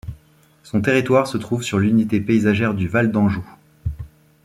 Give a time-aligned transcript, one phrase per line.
[0.63, 3.47] Son territoire se trouve sur l'unité paysagère du Val d'Anjou.